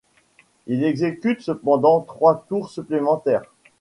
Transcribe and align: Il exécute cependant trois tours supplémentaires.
Il 0.65 0.83
exécute 0.83 1.41
cependant 1.41 2.01
trois 2.01 2.43
tours 2.49 2.71
supplémentaires. 2.71 3.43